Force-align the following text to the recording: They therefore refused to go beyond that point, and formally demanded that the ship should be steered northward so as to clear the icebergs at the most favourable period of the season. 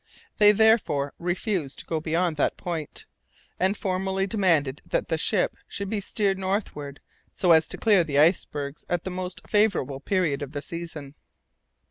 They 0.39 0.51
therefore 0.51 1.13
refused 1.19 1.77
to 1.77 1.85
go 1.85 1.99
beyond 1.99 2.35
that 2.35 2.57
point, 2.57 3.05
and 3.59 3.77
formally 3.77 4.25
demanded 4.25 4.81
that 4.89 5.09
the 5.09 5.17
ship 5.19 5.55
should 5.67 5.91
be 5.91 5.99
steered 6.01 6.39
northward 6.39 7.01
so 7.35 7.51
as 7.51 7.67
to 7.67 7.77
clear 7.77 8.03
the 8.03 8.17
icebergs 8.17 8.83
at 8.89 9.03
the 9.03 9.11
most 9.11 9.41
favourable 9.47 9.99
period 9.99 10.41
of 10.41 10.53
the 10.53 10.61
season. 10.63 11.13